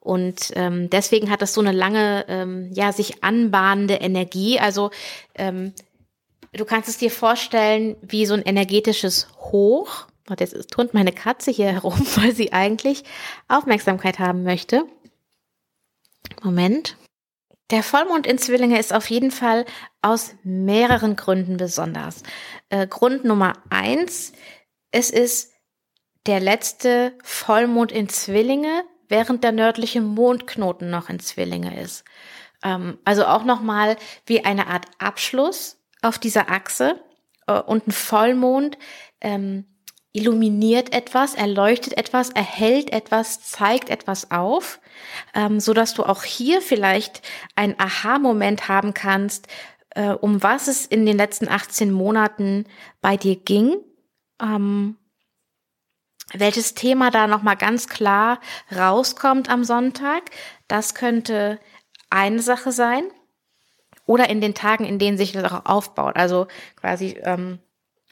Und 0.00 0.50
ähm, 0.56 0.90
deswegen 0.90 1.30
hat 1.30 1.42
das 1.42 1.54
so 1.54 1.60
eine 1.60 1.70
lange, 1.70 2.24
ähm, 2.26 2.70
ja, 2.72 2.92
sich 2.92 3.22
anbahnende 3.22 3.94
Energie. 3.94 4.58
Also 4.58 4.90
ähm, 5.36 5.72
du 6.52 6.64
kannst 6.64 6.88
es 6.88 6.98
dir 6.98 7.10
vorstellen 7.10 7.96
wie 8.02 8.26
so 8.26 8.34
ein 8.34 8.42
energetisches 8.42 9.28
Hoch. 9.38 10.06
Und 10.28 10.40
jetzt 10.40 10.70
turnt 10.70 10.94
meine 10.94 11.12
Katze 11.12 11.50
hier 11.50 11.66
herum, 11.66 11.98
weil 12.16 12.34
sie 12.34 12.52
eigentlich 12.52 13.04
Aufmerksamkeit 13.48 14.18
haben 14.18 14.42
möchte. 14.42 14.84
Moment. 16.42 16.96
Der 17.70 17.82
Vollmond 17.82 18.26
in 18.26 18.36
Zwillinge 18.36 18.78
ist 18.78 18.92
auf 18.92 19.08
jeden 19.08 19.30
Fall 19.30 19.64
aus 20.02 20.34
mehreren 20.42 21.16
Gründen 21.16 21.56
besonders. 21.56 22.22
Äh, 22.68 22.86
Grund 22.86 23.24
Nummer 23.24 23.54
eins, 23.70 24.32
es 24.90 25.10
ist 25.10 25.52
der 26.26 26.38
letzte 26.38 27.14
Vollmond 27.22 27.90
in 27.90 28.10
Zwillinge, 28.10 28.84
während 29.08 29.42
der 29.42 29.52
nördliche 29.52 30.02
Mondknoten 30.02 30.90
noch 30.90 31.08
in 31.08 31.18
Zwillinge 31.18 31.80
ist. 31.80 32.04
Ähm, 32.62 32.98
also 33.04 33.24
auch 33.24 33.44
nochmal 33.44 33.96
wie 34.26 34.44
eine 34.44 34.66
Art 34.66 34.86
Abschluss 34.98 35.78
auf 36.02 36.18
dieser 36.18 36.50
Achse 36.50 37.00
äh, 37.46 37.58
und 37.58 37.88
ein 37.88 37.92
Vollmond 37.92 38.76
ähm, 39.20 39.66
illuminiert 40.12 40.92
etwas, 40.92 41.34
erleuchtet 41.34 41.96
etwas, 41.96 42.30
erhält 42.30 42.92
etwas, 42.92 43.42
zeigt 43.42 43.88
etwas 43.88 44.30
auf, 44.30 44.80
ähm, 45.34 45.58
so 45.58 45.72
dass 45.72 45.94
du 45.94 46.04
auch 46.04 46.22
hier 46.22 46.60
vielleicht 46.60 47.22
ein 47.56 47.78
Aha-Moment 47.78 48.68
haben 48.68 48.92
kannst, 48.94 49.48
äh, 49.90 50.10
um 50.10 50.42
was 50.42 50.68
es 50.68 50.86
in 50.86 51.06
den 51.06 51.16
letzten 51.16 51.48
18 51.48 51.90
Monaten 51.90 52.66
bei 53.00 53.16
dir 53.16 53.36
ging, 53.36 53.76
ähm, 54.40 54.96
welches 56.34 56.74
Thema 56.74 57.10
da 57.10 57.26
nochmal 57.26 57.56
ganz 57.56 57.88
klar 57.88 58.40
rauskommt 58.74 59.50
am 59.50 59.64
Sonntag. 59.64 60.22
Das 60.68 60.94
könnte 60.94 61.58
eine 62.10 62.40
Sache 62.40 62.72
sein. 62.72 63.04
Oder 64.04 64.28
in 64.28 64.40
den 64.40 64.54
Tagen, 64.54 64.84
in 64.84 64.98
denen 64.98 65.16
sich 65.16 65.32
das 65.32 65.50
auch 65.50 65.64
aufbaut. 65.64 66.16
Also 66.16 66.48
quasi 66.76 67.18
ähm, 67.22 67.60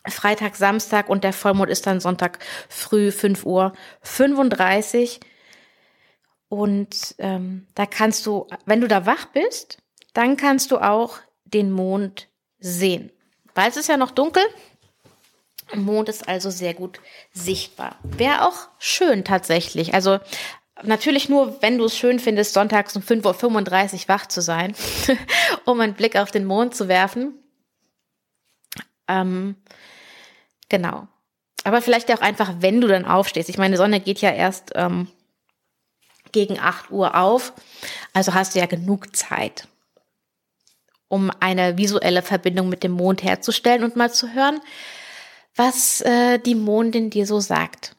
Freitag, 0.08 0.56
Samstag 0.56 1.08
und 1.08 1.24
der 1.24 1.32
Vollmond 1.32 1.70
ist 1.70 1.86
dann 1.86 2.00
Sonntag 2.00 2.38
früh 2.68 3.12
5 3.12 3.44
Uhr 3.44 3.72
35. 4.02 5.20
Und 6.48 7.14
ähm, 7.18 7.66
da 7.74 7.86
kannst 7.86 8.26
du, 8.26 8.46
wenn 8.64 8.80
du 8.80 8.88
da 8.88 9.06
wach 9.06 9.26
bist, 9.26 9.78
dann 10.14 10.36
kannst 10.36 10.70
du 10.70 10.78
auch 10.78 11.18
den 11.44 11.70
Mond 11.70 12.28
sehen. 12.58 13.10
Weil 13.54 13.68
es 13.68 13.76
ist 13.76 13.88
ja 13.88 13.96
noch 13.96 14.10
dunkel. 14.10 14.42
Mond 15.74 16.08
ist 16.08 16.28
also 16.28 16.50
sehr 16.50 16.74
gut 16.74 17.00
sichtbar. 17.32 17.96
Wäre 18.02 18.46
auch 18.46 18.68
schön 18.78 19.24
tatsächlich. 19.24 19.94
Also 19.94 20.18
natürlich 20.82 21.28
nur, 21.28 21.62
wenn 21.62 21.78
du 21.78 21.84
es 21.84 21.96
schön 21.96 22.18
findest, 22.18 22.54
sonntags 22.54 22.96
um 22.96 23.02
5.35 23.02 23.94
Uhr 23.94 24.08
wach 24.08 24.26
zu 24.26 24.40
sein, 24.40 24.74
um 25.64 25.80
einen 25.80 25.94
Blick 25.94 26.16
auf 26.16 26.30
den 26.30 26.44
Mond 26.44 26.74
zu 26.74 26.88
werfen. 26.88 27.34
Ähm, 29.10 29.56
Genau. 30.70 31.08
Aber 31.64 31.82
vielleicht 31.82 32.10
auch 32.10 32.22
einfach, 32.22 32.54
wenn 32.60 32.80
du 32.80 32.88
dann 32.88 33.04
aufstehst. 33.04 33.50
Ich 33.50 33.58
meine, 33.58 33.74
die 33.74 33.78
Sonne 33.78 34.00
geht 34.00 34.22
ja 34.22 34.30
erst 34.30 34.72
ähm, 34.76 35.08
gegen 36.32 36.58
8 36.58 36.90
Uhr 36.90 37.14
auf. 37.14 37.52
Also 38.14 38.32
hast 38.32 38.54
du 38.54 38.60
ja 38.60 38.66
genug 38.66 39.14
Zeit, 39.14 39.68
um 41.08 41.30
eine 41.40 41.76
visuelle 41.76 42.22
Verbindung 42.22 42.70
mit 42.70 42.82
dem 42.82 42.92
Mond 42.92 43.22
herzustellen 43.22 43.84
und 43.84 43.96
mal 43.96 44.10
zu 44.10 44.32
hören, 44.32 44.60
was 45.54 46.00
äh, 46.00 46.38
die 46.38 46.54
Mondin 46.54 47.10
dir 47.10 47.26
so 47.26 47.40
sagt 47.40 47.96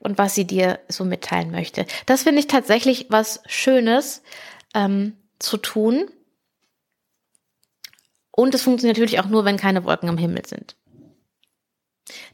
und 0.00 0.18
was 0.18 0.34
sie 0.34 0.44
dir 0.44 0.80
so 0.88 1.04
mitteilen 1.04 1.50
möchte. 1.50 1.86
Das 2.04 2.24
finde 2.24 2.40
ich 2.40 2.48
tatsächlich 2.48 3.06
was 3.08 3.40
Schönes 3.46 4.22
ähm, 4.74 5.16
zu 5.38 5.56
tun. 5.56 6.10
Und 8.38 8.54
es 8.54 8.62
funktioniert 8.62 8.96
natürlich 8.96 9.18
auch 9.18 9.26
nur, 9.26 9.44
wenn 9.44 9.56
keine 9.56 9.82
Wolken 9.82 10.08
am 10.08 10.16
Himmel 10.16 10.46
sind. 10.46 10.76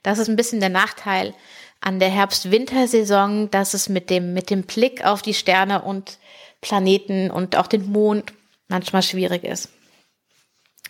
Das 0.02 0.18
ist 0.18 0.28
ein 0.28 0.36
bisschen 0.36 0.60
der 0.60 0.68
Nachteil 0.68 1.32
an 1.80 1.98
der 1.98 2.10
Herbst-Wintersaison, 2.10 3.50
dass 3.50 3.72
es 3.72 3.88
mit 3.88 4.10
dem, 4.10 4.34
mit 4.34 4.50
dem 4.50 4.64
Blick 4.64 5.02
auf 5.06 5.22
die 5.22 5.32
Sterne 5.32 5.80
und 5.80 6.18
Planeten 6.60 7.30
und 7.30 7.56
auch 7.56 7.66
den 7.68 7.90
Mond 7.90 8.34
manchmal 8.68 9.02
schwierig 9.02 9.44
ist. 9.44 9.70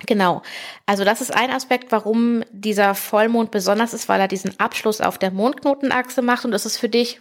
Genau. 0.05 0.43
Also 0.85 1.05
das 1.05 1.21
ist 1.21 1.33
ein 1.33 1.53
Aspekt, 1.53 1.93
warum 1.93 2.43
dieser 2.51 2.97
Vollmond 2.97 3.53
besonders 3.53 3.95
ist, 3.95 4.09
weil 4.09 4.21
er 4.21 4.27
diesen 4.27 4.59
Abschluss 4.59 5.01
auf 5.01 5.17
der 5.17 5.31
Mondknotenachse 5.31 6.23
macht 6.23 6.45
und 6.45 6.51
das 6.51 6.67
ist 6.67 6.77
für 6.77 6.89
dich 6.89 7.21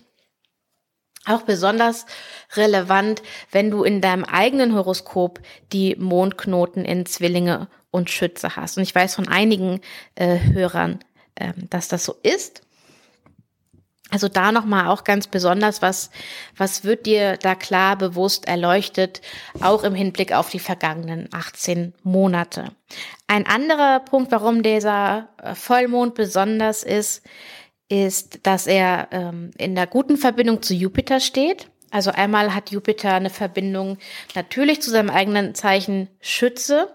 auch 1.25 1.43
besonders 1.43 2.07
relevant, 2.55 3.21
wenn 3.51 3.69
du 3.69 3.83
in 3.83 4.01
deinem 4.01 4.23
eigenen 4.23 4.73
Horoskop 4.73 5.39
die 5.71 5.95
Mondknoten 5.95 6.85
in 6.85 7.05
Zwillinge 7.05 7.67
und 7.93 8.09
Schütze 8.09 8.55
hast. 8.55 8.77
Und 8.77 8.83
ich 8.83 8.93
weiß 8.93 9.15
von 9.15 9.27
einigen 9.27 9.79
äh, 10.15 10.39
Hörern, 10.39 10.99
ähm, 11.35 11.69
dass 11.69 11.87
das 11.87 12.03
so 12.03 12.15
ist. 12.23 12.63
Also 14.09 14.27
da 14.27 14.51
nochmal 14.51 14.87
auch 14.87 15.03
ganz 15.03 15.27
besonders, 15.27 15.81
was, 15.81 16.09
was 16.57 16.83
wird 16.83 17.05
dir 17.05 17.37
da 17.37 17.55
klar 17.55 17.95
bewusst 17.95 18.47
erleuchtet, 18.47 19.21
auch 19.61 19.83
im 19.83 19.95
Hinblick 19.95 20.33
auf 20.33 20.49
die 20.49 20.59
vergangenen 20.59 21.29
18 21.31 21.93
Monate. 22.03 22.71
Ein 23.27 23.47
anderer 23.47 23.99
Punkt, 23.99 24.31
warum 24.31 24.63
dieser 24.63 25.29
äh, 25.41 25.55
Vollmond 25.55 26.15
besonders 26.15 26.83
ist, 26.83 27.23
ist, 27.89 28.45
dass 28.45 28.65
er 28.65 29.07
ähm, 29.11 29.51
in 29.57 29.75
der 29.75 29.87
guten 29.87 30.17
Verbindung 30.17 30.63
zu 30.63 30.73
Jupiter 30.73 31.19
steht. 31.19 31.69
Also 31.91 32.09
einmal 32.09 32.55
hat 32.55 32.71
Jupiter 32.71 33.13
eine 33.13 33.29
Verbindung 33.29 33.99
natürlich 34.33 34.81
zu 34.81 34.89
seinem 34.89 35.11
eigenen 35.11 35.53
Zeichen 35.53 36.09
Schütze, 36.21 36.91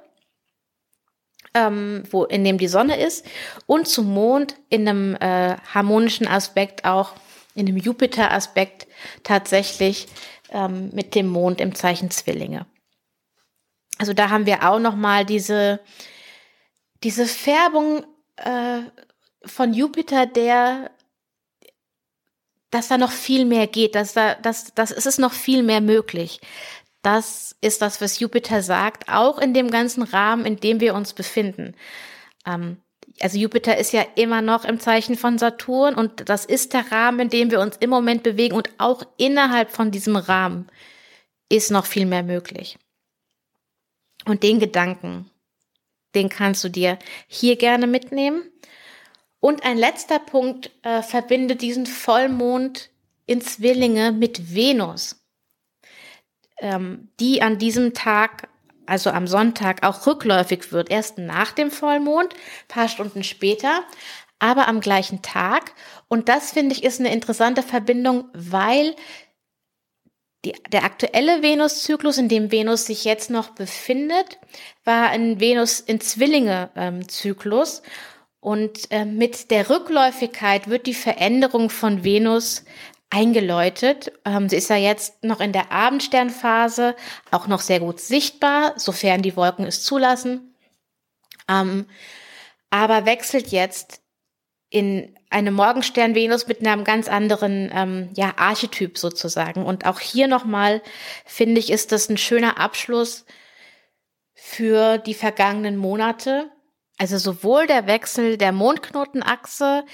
ähm, 1.58 2.02
wo, 2.10 2.24
in 2.24 2.44
dem 2.44 2.58
die 2.58 2.68
Sonne 2.68 2.98
ist, 2.98 3.26
und 3.66 3.88
zum 3.88 4.12
Mond 4.12 4.56
in 4.68 4.88
einem 4.88 5.16
äh, 5.16 5.56
harmonischen 5.74 6.28
Aspekt 6.28 6.84
auch, 6.84 7.12
in 7.54 7.66
einem 7.66 7.76
Jupiter-Aspekt 7.76 8.86
tatsächlich 9.24 10.06
ähm, 10.50 10.90
mit 10.92 11.14
dem 11.14 11.26
Mond 11.26 11.60
im 11.60 11.74
Zeichen 11.74 12.10
Zwillinge. 12.10 12.66
Also 13.98 14.12
da 14.12 14.30
haben 14.30 14.46
wir 14.46 14.68
auch 14.68 14.78
noch 14.78 14.94
mal 14.94 15.24
diese 15.24 15.80
diese 17.04 17.26
Färbung 17.26 18.04
äh, 18.36 18.80
von 19.44 19.72
Jupiter, 19.72 20.26
der 20.26 20.90
dass 22.70 22.88
da 22.88 22.98
noch 22.98 23.12
viel 23.12 23.46
mehr 23.46 23.66
geht, 23.66 23.94
dass 23.94 24.12
da, 24.12 24.34
dass, 24.34 24.74
das 24.74 24.90
ist 24.90 25.06
es 25.06 25.16
noch 25.16 25.32
viel 25.32 25.62
mehr 25.62 25.80
möglich. 25.80 26.38
Das 27.02 27.56
ist 27.60 27.80
das, 27.82 28.00
was 28.00 28.18
Jupiter 28.18 28.62
sagt, 28.62 29.08
auch 29.08 29.38
in 29.38 29.54
dem 29.54 29.70
ganzen 29.70 30.02
Rahmen, 30.02 30.44
in 30.44 30.56
dem 30.56 30.80
wir 30.80 30.94
uns 30.94 31.12
befinden. 31.12 31.74
Ähm, 32.44 32.78
also 33.20 33.38
Jupiter 33.38 33.76
ist 33.76 33.92
ja 33.92 34.04
immer 34.16 34.42
noch 34.42 34.64
im 34.64 34.80
Zeichen 34.80 35.16
von 35.16 35.38
Saturn 35.38 35.94
und 35.94 36.28
das 36.28 36.44
ist 36.44 36.72
der 36.72 36.90
Rahmen, 36.90 37.20
in 37.20 37.30
dem 37.30 37.50
wir 37.50 37.60
uns 37.60 37.76
im 37.78 37.90
Moment 37.90 38.22
bewegen 38.22 38.54
und 38.54 38.70
auch 38.78 39.02
innerhalb 39.16 39.70
von 39.70 39.90
diesem 39.90 40.16
Rahmen 40.16 40.68
ist 41.48 41.70
noch 41.70 41.86
viel 41.86 42.06
mehr 42.06 42.22
möglich. 42.22 42.78
Und 44.26 44.42
den 44.42 44.58
Gedanken, 44.58 45.30
den 46.14 46.28
kannst 46.28 46.62
du 46.64 46.68
dir 46.68 46.98
hier 47.26 47.56
gerne 47.56 47.86
mitnehmen. 47.86 48.42
Und 49.40 49.64
ein 49.64 49.78
letzter 49.78 50.18
Punkt 50.18 50.70
äh, 50.82 51.02
verbindet 51.02 51.62
diesen 51.62 51.86
Vollmond 51.86 52.90
in 53.26 53.40
Zwillinge 53.40 54.12
mit 54.12 54.54
Venus 54.54 55.16
ähm, 56.60 57.08
die 57.20 57.42
an 57.42 57.58
diesem 57.58 57.94
Tag, 57.94 58.48
also 58.86 59.10
am 59.10 59.26
Sonntag, 59.26 59.86
auch 59.86 60.06
rückläufig 60.06 60.72
wird. 60.72 60.90
Erst 60.90 61.18
nach 61.18 61.52
dem 61.52 61.70
Vollmond, 61.70 62.34
paar 62.68 62.88
Stunden 62.88 63.22
später, 63.22 63.82
aber 64.38 64.68
am 64.68 64.80
gleichen 64.80 65.22
Tag. 65.22 65.72
Und 66.08 66.28
das 66.28 66.52
finde 66.52 66.74
ich 66.74 66.84
ist 66.84 67.00
eine 67.00 67.12
interessante 67.12 67.62
Verbindung, 67.62 68.28
weil 68.32 68.94
die, 70.44 70.54
der 70.70 70.84
aktuelle 70.84 71.42
Venuszyklus, 71.42 72.18
in 72.18 72.28
dem 72.28 72.52
Venus 72.52 72.86
sich 72.86 73.04
jetzt 73.04 73.28
noch 73.30 73.50
befindet, 73.50 74.38
war 74.84 75.08
ein 75.08 75.40
Venus 75.40 75.80
in 75.80 76.00
Zwillinge-Zyklus. 76.00 77.80
Ähm, 77.80 77.90
Und 78.40 78.90
äh, 78.90 79.04
mit 79.04 79.50
der 79.50 79.68
Rückläufigkeit 79.68 80.68
wird 80.68 80.86
die 80.86 80.94
Veränderung 80.94 81.70
von 81.70 82.04
Venus 82.04 82.64
eingeläutet. 83.10 84.12
Ähm, 84.24 84.48
sie 84.48 84.56
ist 84.56 84.70
ja 84.70 84.76
jetzt 84.76 85.24
noch 85.24 85.40
in 85.40 85.52
der 85.52 85.72
Abendsternphase, 85.72 86.94
auch 87.30 87.46
noch 87.46 87.60
sehr 87.60 87.80
gut 87.80 88.00
sichtbar, 88.00 88.74
sofern 88.76 89.22
die 89.22 89.36
Wolken 89.36 89.64
es 89.64 89.82
zulassen. 89.82 90.54
Ähm, 91.48 91.86
aber 92.70 93.06
wechselt 93.06 93.48
jetzt 93.48 94.02
in 94.70 95.16
eine 95.30 95.50
Morgenstern-Venus 95.50 96.46
mit 96.46 96.66
einem 96.66 96.84
ganz 96.84 97.08
anderen 97.08 97.70
ähm, 97.72 98.10
ja, 98.14 98.34
Archetyp 98.36 98.98
sozusagen. 98.98 99.64
Und 99.64 99.86
auch 99.86 100.00
hier 100.00 100.28
nochmal, 100.28 100.82
finde 101.24 101.58
ich, 101.58 101.70
ist 101.70 101.92
das 101.92 102.08
ein 102.08 102.18
schöner 102.18 102.58
Abschluss 102.58 103.24
für 104.34 104.98
die 104.98 105.14
vergangenen 105.14 105.76
Monate. 105.76 106.50
Also 106.98 107.16
sowohl 107.18 107.66
der 107.66 107.86
Wechsel 107.86 108.36
der 108.36 108.52
Mondknotenachse 108.52 109.84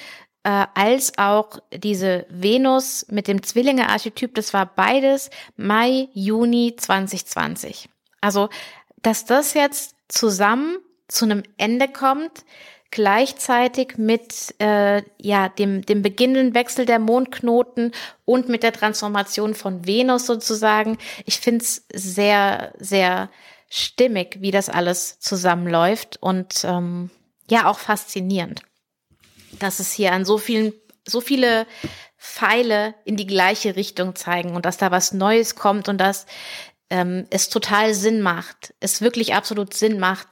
äh, 0.44 0.66
als 0.74 1.18
auch 1.18 1.58
diese 1.72 2.26
Venus 2.28 3.06
mit 3.10 3.28
dem 3.28 3.42
Zwillinge-Archetyp, 3.42 4.34
das 4.34 4.52
war 4.52 4.66
beides 4.66 5.30
Mai, 5.56 6.08
Juni 6.12 6.76
2020. 6.76 7.88
Also, 8.20 8.50
dass 9.02 9.24
das 9.24 9.54
jetzt 9.54 9.96
zusammen 10.08 10.76
zu 11.08 11.24
einem 11.24 11.42
Ende 11.56 11.88
kommt, 11.88 12.44
gleichzeitig 12.90 13.96
mit 13.96 14.54
äh, 14.60 15.02
ja 15.20 15.48
dem 15.48 15.82
dem 15.82 16.02
beginnenden 16.02 16.54
Wechsel 16.54 16.86
der 16.86 17.00
Mondknoten 17.00 17.92
und 18.24 18.48
mit 18.48 18.62
der 18.62 18.72
Transformation 18.72 19.54
von 19.54 19.86
Venus 19.86 20.26
sozusagen. 20.26 20.98
Ich 21.24 21.40
finde 21.40 21.64
es 21.64 21.86
sehr 21.92 22.72
sehr 22.78 23.30
stimmig, 23.68 24.36
wie 24.40 24.52
das 24.52 24.68
alles 24.68 25.18
zusammenläuft 25.18 26.18
und 26.22 26.64
ähm, 26.64 27.10
ja 27.50 27.68
auch 27.68 27.78
faszinierend 27.78 28.62
dass 29.58 29.80
es 29.80 29.92
hier 29.92 30.12
an 30.12 30.24
so 30.24 30.38
vielen, 30.38 30.72
so 31.06 31.20
viele 31.20 31.66
Pfeile 32.18 32.94
in 33.04 33.16
die 33.16 33.26
gleiche 33.26 33.76
Richtung 33.76 34.14
zeigen 34.16 34.54
und 34.54 34.64
dass 34.64 34.78
da 34.78 34.90
was 34.90 35.12
Neues 35.12 35.56
kommt 35.56 35.88
und 35.88 35.98
dass 35.98 36.26
ähm, 36.90 37.26
es 37.30 37.48
total 37.48 37.94
Sinn 37.94 38.20
macht, 38.20 38.74
es 38.80 39.00
wirklich 39.00 39.34
absolut 39.34 39.74
Sinn 39.74 39.98
macht, 39.98 40.28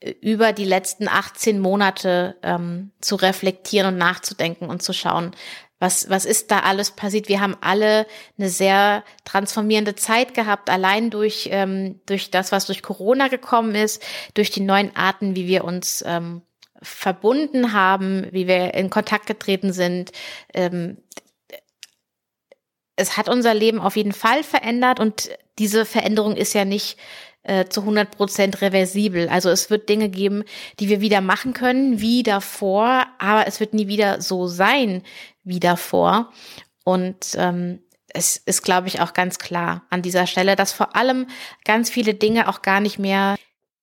äh, 0.00 0.10
über 0.20 0.52
die 0.52 0.64
letzten 0.64 1.08
18 1.08 1.58
Monate 1.58 2.36
ähm, 2.42 2.92
zu 3.00 3.16
reflektieren 3.16 3.94
und 3.94 3.98
nachzudenken 3.98 4.68
und 4.68 4.82
zu 4.82 4.92
schauen, 4.92 5.32
was, 5.78 6.08
was 6.08 6.24
ist 6.24 6.50
da 6.50 6.60
alles 6.60 6.92
passiert? 6.92 7.28
Wir 7.28 7.40
haben 7.40 7.56
alle 7.60 8.06
eine 8.38 8.48
sehr 8.48 9.04
transformierende 9.24 9.94
Zeit 9.94 10.32
gehabt, 10.32 10.70
allein 10.70 11.10
durch, 11.10 11.48
ähm, 11.52 12.00
durch 12.06 12.30
das, 12.30 12.50
was 12.50 12.66
durch 12.66 12.82
Corona 12.82 13.28
gekommen 13.28 13.74
ist, 13.74 14.02
durch 14.34 14.50
die 14.50 14.62
neuen 14.62 14.96
Arten, 14.96 15.36
wie 15.36 15.46
wir 15.46 15.64
uns 15.64 16.02
ähm, 16.06 16.42
verbunden 16.82 17.72
haben, 17.72 18.26
wie 18.32 18.46
wir 18.46 18.74
in 18.74 18.90
Kontakt 18.90 19.26
getreten 19.26 19.72
sind. 19.72 20.12
Ähm, 20.54 20.98
es 22.96 23.16
hat 23.16 23.28
unser 23.28 23.54
Leben 23.54 23.78
auf 23.78 23.96
jeden 23.96 24.12
Fall 24.12 24.42
verändert 24.42 25.00
und 25.00 25.30
diese 25.58 25.84
Veränderung 25.84 26.36
ist 26.36 26.54
ja 26.54 26.64
nicht 26.64 26.98
äh, 27.42 27.66
zu 27.66 27.80
100 27.82 28.10
Prozent 28.10 28.60
reversibel. 28.60 29.28
Also 29.28 29.50
es 29.50 29.70
wird 29.70 29.88
Dinge 29.88 30.08
geben, 30.08 30.44
die 30.80 30.88
wir 30.88 31.00
wieder 31.00 31.20
machen 31.20 31.52
können, 31.52 32.00
wie 32.00 32.22
davor, 32.22 33.06
aber 33.18 33.46
es 33.46 33.60
wird 33.60 33.74
nie 33.74 33.86
wieder 33.86 34.20
so 34.20 34.46
sein 34.46 35.02
wie 35.44 35.60
davor. 35.60 36.32
Und 36.84 37.34
ähm, 37.36 37.82
es 38.08 38.36
ist, 38.36 38.62
glaube 38.62 38.88
ich, 38.88 39.00
auch 39.00 39.12
ganz 39.12 39.38
klar 39.38 39.84
an 39.90 40.02
dieser 40.02 40.26
Stelle, 40.26 40.56
dass 40.56 40.72
vor 40.72 40.96
allem 40.96 41.26
ganz 41.64 41.90
viele 41.90 42.14
Dinge 42.14 42.48
auch 42.48 42.62
gar 42.62 42.80
nicht 42.80 42.98
mehr 42.98 43.36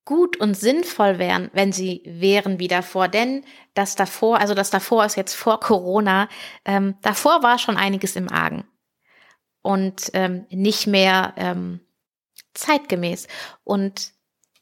gut 0.06 0.38
und 0.38 0.56
sinnvoll 0.56 1.18
wären, 1.18 1.50
wenn 1.54 1.72
sie 1.72 2.02
wären 2.06 2.60
wie 2.60 2.68
davor. 2.68 3.08
Denn 3.08 3.46
das 3.74 3.96
davor, 3.96 4.40
also 4.40 4.54
das 4.54 4.70
davor 4.70 5.06
ist 5.06 5.16
jetzt 5.16 5.34
vor 5.34 5.60
Corona, 5.60 6.28
ähm, 6.66 6.96
davor 7.02 7.44
war 7.44 7.58
schon 7.60 7.78
einiges 7.78 8.16
im 8.16 8.30
Argen 8.30 8.66
und 9.62 10.12
ähm, 10.14 10.46
nicht 10.50 10.88
mehr 10.88 11.34
ähm, 11.38 11.80
zeitgemäß. 12.54 13.28
Und 13.64 14.12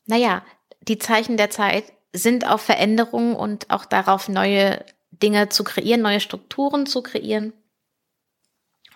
naja, 0.05 0.43
die 0.81 0.99
Zeichen 0.99 1.37
der 1.37 1.49
Zeit 1.49 1.85
sind 2.13 2.47
auf 2.47 2.61
Veränderungen 2.61 3.35
und 3.35 3.69
auch 3.69 3.85
darauf, 3.85 4.29
neue 4.29 4.85
Dinge 5.11 5.49
zu 5.49 5.63
kreieren, 5.63 6.01
neue 6.01 6.19
Strukturen 6.19 6.85
zu 6.85 7.01
kreieren. 7.01 7.53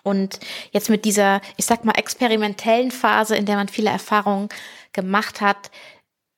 Und 0.02 0.38
jetzt 0.70 0.88
mit 0.88 1.04
dieser, 1.04 1.40
ich 1.56 1.66
sag 1.66 1.84
mal, 1.84 1.98
experimentellen 1.98 2.92
Phase, 2.92 3.36
in 3.36 3.44
der 3.44 3.56
man 3.56 3.68
viele 3.68 3.90
Erfahrungen 3.90 4.48
gemacht 4.92 5.40
hat, 5.40 5.70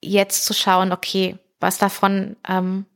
jetzt 0.00 0.44
zu 0.44 0.54
schauen, 0.54 0.92
okay, 0.92 1.38
was 1.60 1.78
davon 1.78 2.36
ähm, 2.48 2.86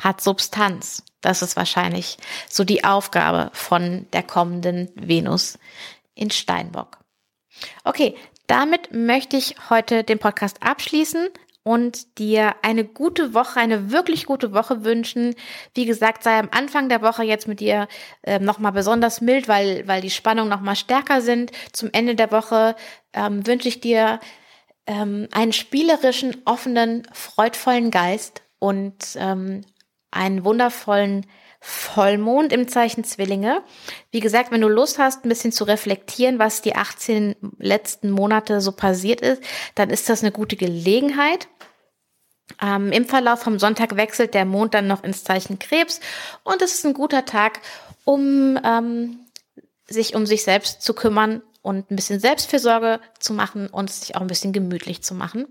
hat 0.00 0.20
Substanz. 0.20 1.02
Das 1.20 1.42
ist 1.42 1.56
wahrscheinlich 1.56 2.18
so 2.48 2.64
die 2.64 2.84
Aufgabe 2.84 3.50
von 3.52 4.06
der 4.12 4.22
kommenden 4.22 4.90
Venus 4.94 5.58
in 6.14 6.30
Steinbock. 6.30 6.98
Okay, 7.84 8.14
damit 8.46 8.92
möchte 8.92 9.36
ich 9.36 9.56
heute 9.68 10.04
den 10.04 10.18
Podcast 10.18 10.62
abschließen 10.62 11.28
und 11.64 12.18
dir 12.18 12.54
eine 12.62 12.84
gute 12.84 13.34
Woche, 13.34 13.60
eine 13.60 13.90
wirklich 13.90 14.24
gute 14.24 14.54
Woche 14.54 14.84
wünschen. 14.84 15.34
Wie 15.74 15.84
gesagt, 15.84 16.22
sei 16.22 16.38
am 16.38 16.48
Anfang 16.50 16.88
der 16.88 17.02
Woche 17.02 17.24
jetzt 17.24 17.46
mit 17.48 17.60
dir 17.60 17.88
äh, 18.22 18.38
nochmal 18.38 18.72
besonders 18.72 19.20
mild, 19.20 19.48
weil, 19.48 19.86
weil 19.86 20.00
die 20.00 20.08
Spannungen 20.08 20.48
nochmal 20.48 20.76
stärker 20.76 21.20
sind. 21.20 21.50
Zum 21.72 21.90
Ende 21.92 22.14
der 22.14 22.32
Woche 22.32 22.74
ähm, 23.12 23.46
wünsche 23.46 23.68
ich 23.68 23.80
dir 23.80 24.18
ähm, 24.88 25.28
einen 25.30 25.52
spielerischen, 25.52 26.38
offenen, 26.46 27.06
freudvollen 27.12 27.92
Geist 27.92 28.42
und 28.58 29.16
ähm, 29.16 29.60
einen 30.10 30.44
wundervollen 30.44 31.26
Vollmond 31.60 32.52
im 32.52 32.68
Zeichen 32.68 33.04
Zwillinge. 33.04 33.62
Wie 34.10 34.20
gesagt, 34.20 34.50
wenn 34.50 34.62
du 34.62 34.68
Lust 34.68 34.98
hast, 34.98 35.24
ein 35.24 35.28
bisschen 35.28 35.52
zu 35.52 35.64
reflektieren, 35.64 36.38
was 36.38 36.62
die 36.62 36.74
18 36.74 37.36
letzten 37.58 38.10
Monate 38.10 38.60
so 38.60 38.72
passiert 38.72 39.20
ist, 39.20 39.42
dann 39.74 39.90
ist 39.90 40.08
das 40.08 40.22
eine 40.22 40.32
gute 40.32 40.56
Gelegenheit. 40.56 41.48
Ähm, 42.62 42.90
Im 42.90 43.04
Verlauf 43.04 43.40
vom 43.40 43.58
Sonntag 43.58 43.96
wechselt 43.96 44.32
der 44.32 44.46
Mond 44.46 44.72
dann 44.72 44.86
noch 44.86 45.04
ins 45.04 45.22
Zeichen 45.22 45.58
Krebs 45.58 46.00
und 46.44 46.62
es 46.62 46.74
ist 46.74 46.86
ein 46.86 46.94
guter 46.94 47.26
Tag, 47.26 47.60
um 48.04 48.58
ähm, 48.64 49.18
sich 49.86 50.14
um 50.14 50.24
sich 50.24 50.44
selbst 50.44 50.80
zu 50.80 50.94
kümmern 50.94 51.42
und 51.68 51.90
ein 51.90 51.96
bisschen 51.96 52.18
Selbstfürsorge 52.18 52.98
zu 53.18 53.34
machen 53.34 53.68
und 53.68 53.90
sich 53.90 54.16
auch 54.16 54.22
ein 54.22 54.26
bisschen 54.26 54.54
gemütlich 54.54 55.02
zu 55.02 55.14
machen. 55.14 55.46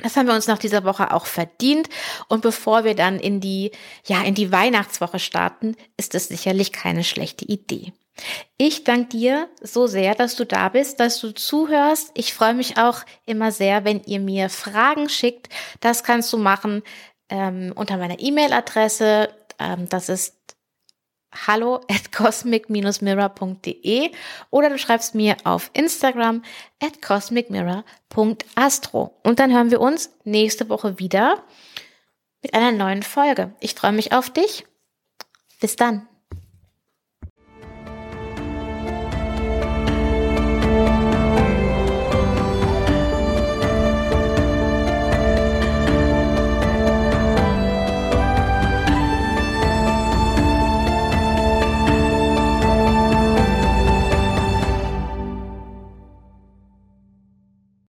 Das 0.00 0.16
haben 0.16 0.26
wir 0.26 0.34
uns 0.34 0.46
nach 0.46 0.58
dieser 0.58 0.84
Woche 0.84 1.12
auch 1.12 1.26
verdient. 1.26 1.90
Und 2.28 2.40
bevor 2.40 2.82
wir 2.82 2.94
dann 2.94 3.20
in 3.20 3.40
die, 3.40 3.72
ja, 4.06 4.22
in 4.22 4.34
die 4.34 4.50
Weihnachtswoche 4.50 5.18
starten, 5.18 5.76
ist 5.98 6.14
es 6.14 6.28
sicherlich 6.28 6.72
keine 6.72 7.04
schlechte 7.04 7.44
Idee. 7.44 7.92
Ich 8.56 8.84
danke 8.84 9.10
dir 9.10 9.48
so 9.60 9.86
sehr, 9.86 10.14
dass 10.14 10.36
du 10.36 10.46
da 10.46 10.70
bist, 10.70 11.00
dass 11.00 11.20
du 11.20 11.32
zuhörst. 11.32 12.10
Ich 12.14 12.32
freue 12.32 12.54
mich 12.54 12.78
auch 12.78 13.00
immer 13.26 13.52
sehr, 13.52 13.84
wenn 13.84 14.02
ihr 14.04 14.20
mir 14.20 14.48
Fragen 14.48 15.10
schickt. 15.10 15.50
Das 15.80 16.02
kannst 16.02 16.32
du 16.32 16.38
machen 16.38 16.82
ähm, 17.28 17.74
unter 17.76 17.98
meiner 17.98 18.18
E-Mail-Adresse. 18.18 19.28
Ähm, 19.58 19.86
das 19.90 20.08
ist 20.08 20.56
hallo 21.46 21.80
at 21.90 22.12
cosmic-mirror.de 22.12 24.10
oder 24.50 24.70
du 24.70 24.78
schreibst 24.78 25.14
mir 25.14 25.36
auf 25.44 25.70
Instagram 25.72 26.42
at 26.80 27.00
cosmicmirror.astro. 27.02 29.18
Und 29.22 29.38
dann 29.38 29.52
hören 29.52 29.70
wir 29.70 29.80
uns 29.80 30.10
nächste 30.24 30.68
Woche 30.68 30.98
wieder 30.98 31.44
mit 32.42 32.54
einer 32.54 32.72
neuen 32.72 33.02
Folge. 33.02 33.54
Ich 33.60 33.74
freue 33.74 33.92
mich 33.92 34.12
auf 34.12 34.30
dich. 34.30 34.66
Bis 35.60 35.76
dann. 35.76 36.08